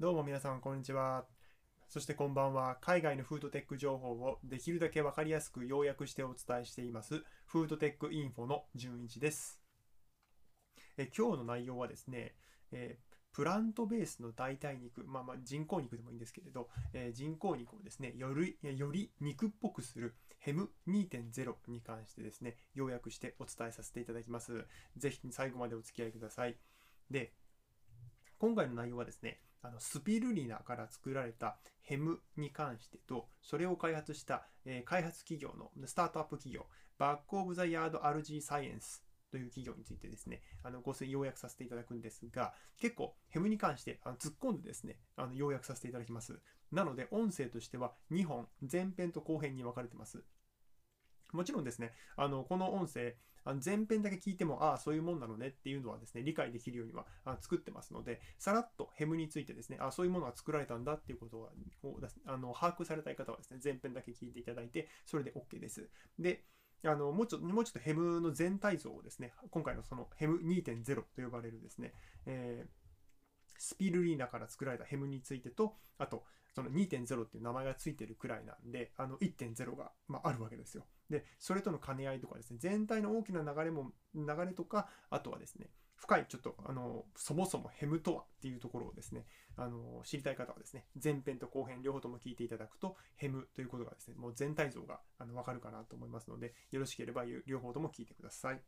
[0.00, 1.24] どうも皆さんこんにちは。
[1.88, 2.78] そしてこんばんは。
[2.80, 7.24] 海外のフードテック情報をできるだけわかりやすく要約してお伝えしています。
[7.46, 9.60] フードテックインフォの順一です。
[10.98, 12.36] え今日の内容はですね、
[12.70, 12.96] え
[13.32, 24.64] プラントベースの代替肉、まあ、まあ人工肉でもいいんですけれど、え人工肉をですねより、より肉っぽくするヘム2.0に関してですね、要約してお伝えさせていただきます。
[24.96, 26.56] ぜひ最後までお付き合いください。
[27.10, 27.32] で、
[28.38, 36.66] 今回の内容はですね、あのスピルリナから作られたヘムに関してと、それを開発した、えー、開発企業のスタートアップ企業、
[36.98, 46.40] バックオブザヤードアルジーサイエンスという企業についてですね、あのご要約させていただくんですが、結構ヘムに関してあの突っ込んでですね、あの要約させていただきます。
[46.72, 50.22] なので、音声としては2本、前編と後編に分かれてます。
[51.32, 57.06] もちろんですね、あのこの音声、あの前編だけ聞いても、ああ、そういうもんなのねっていうのはですね、理解できるようには
[57.40, 61.50] 作ってますので、さらっとヘムについてですね、あそういうものが作られたんだっていうことを
[62.26, 65.88] あの把握されたい方はですね、前編だけ聞いていただいて、それで OK です。
[66.18, 66.44] で、
[66.84, 71.92] あのもうちょもうちょっとヘムの全体像をですね、今回のそのヘム2.0と呼ばれるですね、
[72.26, 72.87] えー、
[73.58, 80.86] スピルリーナから作られたヘムについてと、あと、その2.0っていう名前がついてるくらいなんで、あの1.0が、まあ、あるわけですよ。
[81.10, 98.62] で、それとの兼ね合いとかですね、全体の大きな流れも、流れとか、あとはですね、深い、ちょっと、あの、そもそもヘムとはっていうところをですね、あの、知りたい方はですね、前編と後編両方とも聞いていただくと、ヘムということがですね、もう全体像があの分かるかなと思いますので、よろしければ両方とも聞いてください。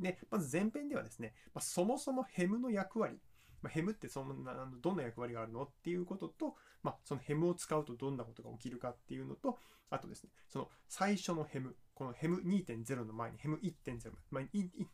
[0.00, 3.20] で、まず前編ではですね、まあ、そもそもヘムの役割
[3.62, 9.58] まあ、ヘムってそんなどんな役割があるのっていうことと、まあ、そのヘムを使うとどんなことが起きるかっていうのと、
[9.90, 14.44] あとですね、その最初のヘム、このヘム2.0の前にヘム1.0、まあ、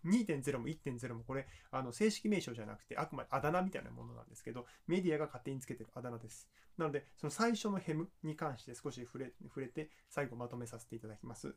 [0.06, 6.48] 2.0も1.0もこれ、あの正式名称じゃなくて、あくまであだ名みたいなものなんですけど、メディアが勝手につけてるあだ名です。
[6.78, 11.54] なので、その最初のヘムに関して少し触れ触れて、最後まとめさせていただきます。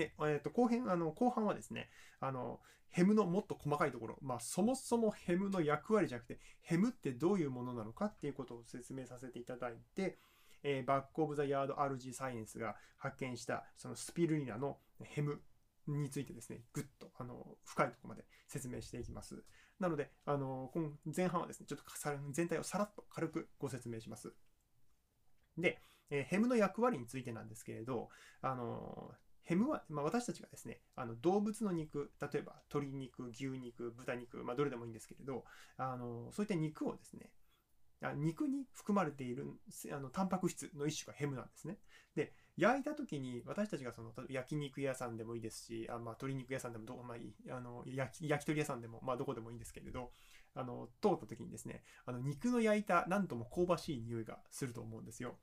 [0.00, 1.90] で、えー、と後編あの後半はですね、
[2.20, 10.16] あのヘムのもっと細かいところ、まあ、そもそもヘムの役割じゃなくて、ヘムってどういうものなのかっていうことを説明させていただいて、
[10.62, 15.42] えー、バック・オブ・ザ・ヤード・ RG サイエンスが発見したそのスピルリナのヘム
[15.86, 19.44] についてですね、ぐっとあの深いところまで説明していきます。
[19.78, 20.72] なので、あの
[21.14, 21.84] 前半はですね、ちょっと
[22.32, 24.32] 全体をさらっと軽くご説明します。
[25.58, 25.78] で、
[26.10, 28.08] えー、ヘムの役割についてなんですけれど、
[28.42, 29.12] あの
[29.50, 35.44] ヘムは、まあ、私たちがですね、あの動物の肉、例えば鶏肉、牛肉、豚肉、まあ、どれでもいいんですけれど、
[35.76, 37.32] あのそういった肉をですね、
[38.14, 39.48] 肉に含まれている
[39.92, 41.78] あのタンパク質の一種がヘムなんですね。
[42.14, 50.12] で、焼いた時に私たちがその焼肉屋さんでもいいですし、あまあ、鶏肉屋さんでもど、まあ、あの焼き焼き鳥屋さんでも、まあ、どこでもいいんですけれど、
[50.54, 55.34] あの通った時にですね、あの肉の焼いたなんとも香ばしい匂いがすると思うんですよ。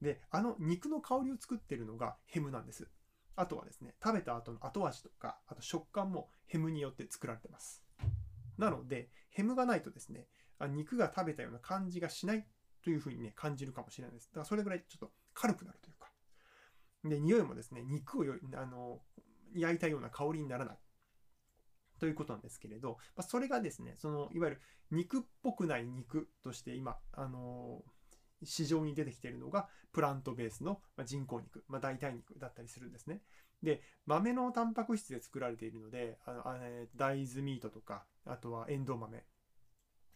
[0.00, 2.88] で、あの肉の香りを作ってるのがヘムなんです。
[3.36, 7.84] あとはですね、食べた後の後味とか、あと食感もヘムによって作られてます。
[8.58, 10.28] なので、ヘムがないとですね、
[10.60, 12.46] 肉が食べたような感じがしない
[12.82, 14.28] というふうにね、感じるかもしれないです。
[14.28, 16.10] だからそれぐらいちょっと軽くなるというか。
[17.04, 18.24] で、匂いもですね、肉を
[18.54, 19.00] あの
[19.54, 20.78] 焼いたような香りにならない。
[22.00, 27.82] ということなんですけれど、まあ、それがですね、そのいわゆる肉っぽくない肉として今、あの
[28.44, 33.20] 市場に出てきているのがプラントベースの人工肉、まあ、代替肉だったりするんですね。
[33.62, 36.42] で、豆のタンパク質で作られているので、あの
[36.96, 39.24] 大豆ミートとか、あとはエンドウ豆、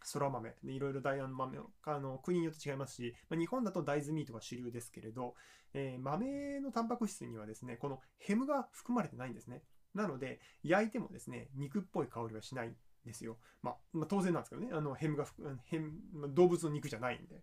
[0.04, 5.34] そら豆いろいろ大豆豆あの国によって違いますし、まあ、日本だと大豆ミートが主流ですけれど、
[5.74, 9.62] えー、豆のタンパク質にはですねこのヘムが含まれてないんですね。
[9.94, 12.74] なので焼いてもですね肉っぽい香りはしないん
[13.04, 15.26] ですよ、まあ、まあ、当然なんですけどねあのヘムが
[15.64, 15.92] ヘム
[16.34, 17.42] 動物の肉じゃないんで。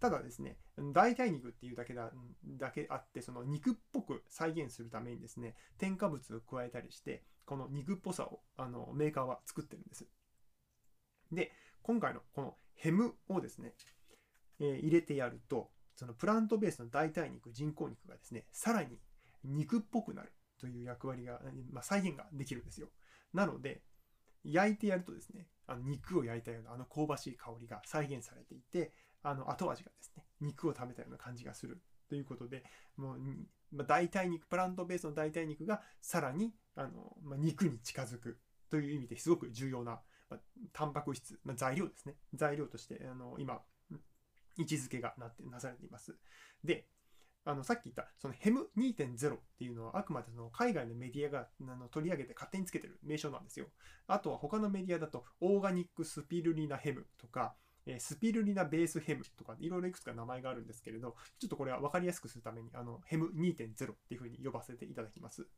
[0.00, 0.58] ただですね、
[0.92, 2.12] 代替肉っていうだけだ
[2.46, 10.06] だけあって、その肉っぽく再現するためにですね、添加物を加えたりして、この肉っぽさをあのメーカーは作ってるんです。
[11.32, 13.74] で、今回のこのヘムをですね、
[14.60, 19.00] えー、入れてやると、そのプラントベースの代替肉、人工肉がですね、さらに
[19.44, 21.40] 肉っぽくなるという役割が、
[21.72, 22.88] まあ、再現ができるんですよ。
[23.32, 23.82] なので、
[24.44, 28.92] 焼いてやるとですね、あの肉を焼いたようなあの香ばしい香りが再現されていて、
[29.22, 32.64] あの後味がですね、肉を食べたような感じがするということで、
[32.96, 33.18] もう、
[33.72, 38.38] まあ、代替肉、プラントベースの代替肉がさらにあの、まあ、肉に近づく
[38.70, 40.00] という意味ですごく重要な、
[40.30, 40.40] まあ、
[40.72, 42.14] タンパク質、まあ、材料ですね。
[42.34, 43.60] 材料としてあの今、
[44.56, 46.16] 位置づけがなってなされています。
[46.64, 46.86] で、
[47.44, 53.66] あのさっき言ったそのヘム2.0っていうのはあくまでその海外のメディアがあの取り上げて勝手につけてる名称なんですよ。
[54.06, 57.54] あとは他のメディアだとオーガニックスピルリナヘムとか、
[57.88, 65.48] えスピルリナベースヘムとかいろいろいくつか名前があるんですけれど、ちょっとこれは分かりやすくするためにあのヘム2.0っていうふうに呼ばせていただきます。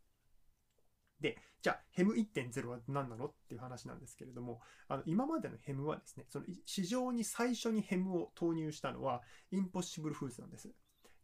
[1.21, 9.21] で、じゃあ、ヘム1.0は何なのっていう話なんですけれども、あの今までのヘムはですね、その市場に最初にヘムを投入したのは、
[9.51, 10.71] Impossible Foods なんです。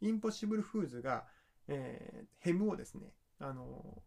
[0.03, 1.25] Impossible Foods が、
[1.69, 4.03] えー、ヘムをですね、あの、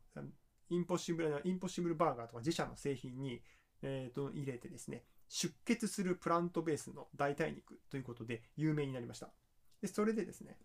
[0.70, 3.42] Impossible、Impossible Burger とか自社の製品に、
[3.82, 9.32] えー、と入れてですね、出血するプラントベースの代替肉ということで有名になりました。
[9.82, 10.58] で、それでですね、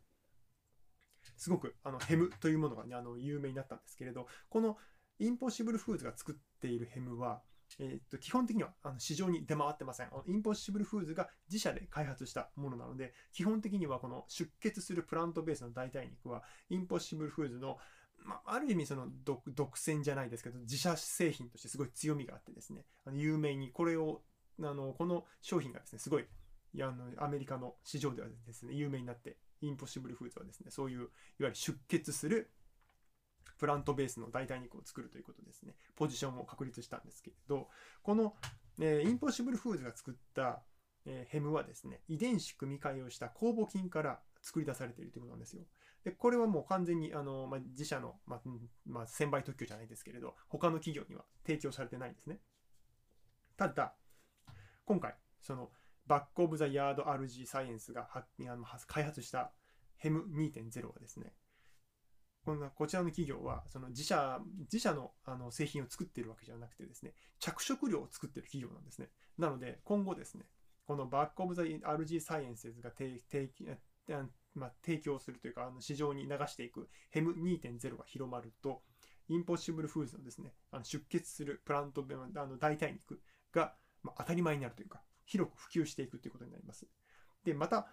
[1.37, 4.76] すごくあのヘムというものが、ね、あの有名になったんですけれど、この
[5.19, 7.43] Impossible Foods が作っているヘムは、
[7.78, 10.08] えー、と基本的にはあの市場に出回ってません。
[10.26, 17.78] Impossible Foods が自社で開発したものなので、基本的にはこの出血するプラントベースの代替肉は、 Impossible Foods の、
[18.19, 24.22] まあ、ある意味その独占じゃないですけど、自社製品としてすごい強みがあってですね、あの有名にこれを、
[24.62, 26.27] あのこの商品がですね、すごい
[26.81, 31.09] あのアメリカの市場ではですね、有名になって、 Impossible Foods はですね、そういういわ
[31.41, 32.51] ゆる出血する
[33.59, 37.69] プラントベースの代替肉を作るということですね、ポジションを確立したんですけれど、
[38.03, 38.35] この、
[38.81, 40.62] えー、 Impossible Foods が作った、
[41.06, 45.62] えー、ヘムはですね、遺伝子組み換えをした酵母菌から作り出されているということなんですよ。
[46.05, 48.41] で、これはもう完全にあの、まあ、自社の、まあ
[48.87, 52.41] まあ、1000倍特許じゃないですけれど、他の企業には提供されてないんですね。
[53.56, 53.95] ただ、
[54.86, 55.70] 今回、その
[56.06, 58.08] バック・オブ・ザ・ヤード・ RG サイエンスが
[58.86, 59.52] 開発した
[59.96, 61.32] ヘム2.0はですね、
[62.44, 69.08] このこちらの企業はその自社自社のあの製品を作っているわけじゃなくてですね着色料を作っている企業なんですね。
[69.38, 70.44] なので今後ですね
[70.86, 73.19] このバック・オブ・ザ・ RG サイエンスが提
[74.54, 78.82] まあ、提供するというかあの市場に流していくヘム2.0が広まると
[79.28, 82.04] インポッシブルフーズのですねあの出血するプラント
[82.36, 83.20] あの代替肉
[83.52, 83.75] が、
[84.05, 86.87] まあ、当たり前になるというか広く普及していくということになります
[87.45, 87.89] でまた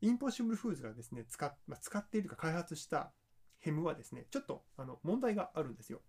[0.00, 3.12] インポッシブルフーズがですね使,、まあ、使っているか開発した
[3.62, 6.02] ヘムはですね、ちょっとあの問題があるんですよ。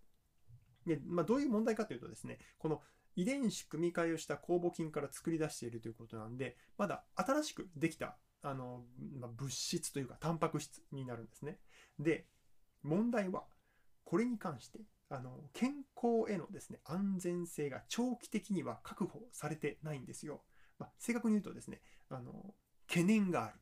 [0.87, 2.81] で、まあ、どういう問題かというとですね、この
[3.15, 8.83] 遺伝子組み換えをした酵母菌から作り出しているということなんで、まだ新しくできたあの、
[9.19, 11.59] まあ、物質というかタンパク質になるんですね。
[11.99, 12.25] で、
[12.81, 13.43] 問題は
[14.03, 14.79] これに関して
[15.09, 20.41] あの健康へのですね安全性が長期的には確保されてないんですよ。
[20.79, 22.53] まあ、正確に言うとですねあの
[22.87, 23.59] 懸念がある。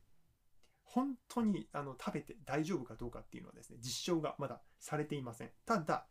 [0.92, 5.50] 本当にあの食べて大丈夫かどうかっていうのはですね、実証がまだされていません。
[5.64, 6.06] ただ、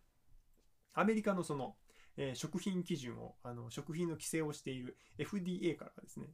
[0.96, 1.76] アメリカのその、
[2.18, 6.32] えー、食品基準を、あの食品の規制をしている FDA からはですね、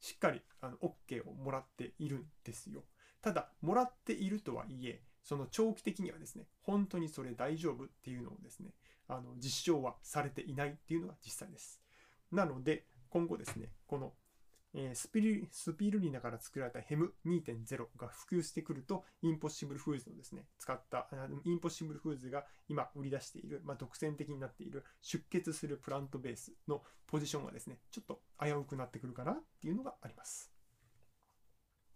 [0.00, 2.82] しっかりあの OK をもらっているんですよ。
[3.22, 8.70] ただ、もらっているとはいえ、その長期的にはですね、本当にそれ大丈夫っていうのをですね、
[9.08, 11.80] あの実証はされていないっていうのが実際です。
[12.32, 14.12] なので、今後ですね、この、
[14.94, 21.08] スピルスピルリナから作られたヘム2.0が普及してくると、インポッシブルフーズのですね、使った、
[21.44, 30.53] インポッシブルフーズが今売り出している、まあ、独占的になっている出血するプラントベースのポジションはですね、ちょっと危うくなってくるかなっていうのがあります。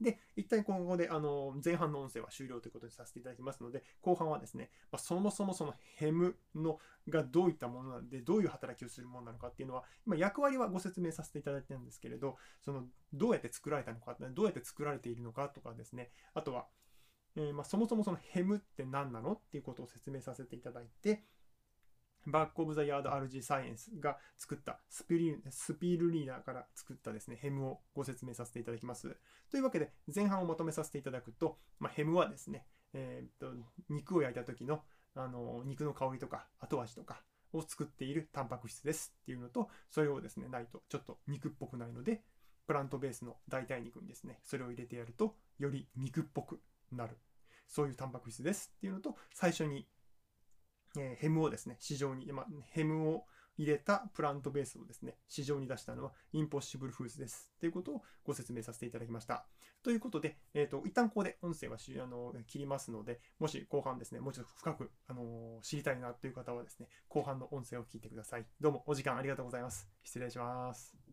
[0.00, 6.78] で、一旦今後であの前半の音声は終了ということにさせていただきますので、後半はですね、まあ、そもそもそのヘムの
[7.08, 16.66] がどういったものなんで、どういう働きをするものなのかっていうのは、今役割はご説明させていただいてるんですけれど、そのどうやって作られたのか、どうやって作られているのかとかですね、あとは、
[17.36, 21.24] えー、まあ、そもそもそのヘムって何なのっていうことを説明させていただいて、
[22.26, 29.16] バック・オブ・ザ・ヤード・ RG サイエンスが作ったスピルスピールリーダーから作ったですね、ヘムをご説明させていただきます。
[29.50, 33.54] というわけで、前半をまとめさせていただくと、まあ、ヘムはですね、えー、っと
[33.88, 34.82] 肉を焼いた時の
[35.14, 37.22] あの肉の香りとか後味とか
[37.52, 42.22] を作っているタンパク質ですっていうのと、それをですね、ないとちょっと肉っぽくないので、
[42.66, 46.60] プラントベースの代替肉にですね、それを入れてやると、より肉っぽく
[46.92, 47.16] なる。
[47.66, 49.86] そういうタンパク質ですっていうのと、最初に
[50.96, 53.24] え、ヘムをですね、市場に、ま、ヘムを
[53.58, 57.52] 入れたプラントベースをですね、市場に出したのはインポッシブルフーズです。
[57.58, 59.44] ということをご説明させていただきました。
[59.82, 68.46] ということで、えっ、ー、と、一旦ここで音声はあの切りますので、もし後半ですね、もうちょっと深く、あの、知りたいなという方はですね、後半の音声を聞いてください。
[68.60, 69.88] どうもお時間ありがとうございます。
[70.04, 71.07] 失礼します。